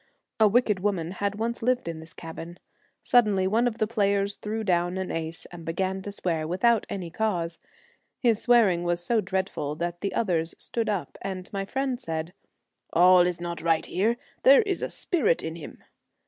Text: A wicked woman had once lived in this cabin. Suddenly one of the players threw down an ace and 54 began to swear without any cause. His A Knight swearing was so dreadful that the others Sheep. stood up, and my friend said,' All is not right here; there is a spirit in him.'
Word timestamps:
A 0.39 0.47
wicked 0.47 0.79
woman 0.79 1.11
had 1.11 1.35
once 1.35 1.61
lived 1.61 1.87
in 1.87 1.99
this 1.99 2.15
cabin. 2.15 2.57
Suddenly 3.03 3.45
one 3.45 3.67
of 3.67 3.77
the 3.77 3.85
players 3.85 4.35
threw 4.37 4.63
down 4.63 4.97
an 4.97 5.11
ace 5.11 5.45
and 5.51 5.59
54 5.59 5.59
began 5.65 6.01
to 6.01 6.11
swear 6.11 6.47
without 6.47 6.87
any 6.89 7.11
cause. 7.11 7.59
His 8.17 8.37
A 8.39 8.39
Knight 8.39 8.41
swearing 8.43 8.83
was 8.83 9.03
so 9.03 9.21
dreadful 9.21 9.75
that 9.75 9.99
the 9.99 10.15
others 10.15 10.53
Sheep. 10.57 10.61
stood 10.61 10.89
up, 10.89 11.19
and 11.21 11.53
my 11.53 11.65
friend 11.65 11.99
said,' 11.99 12.33
All 12.91 13.27
is 13.27 13.39
not 13.39 13.61
right 13.61 13.85
here; 13.85 14.17
there 14.41 14.63
is 14.63 14.81
a 14.81 14.89
spirit 14.89 15.43
in 15.43 15.55
him.' 15.55 15.83